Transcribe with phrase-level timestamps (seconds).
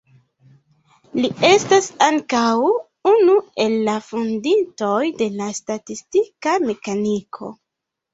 [1.17, 2.45] Li estas ankaŭ
[3.11, 7.51] unu el la fondintoj de la statistika mekaniko.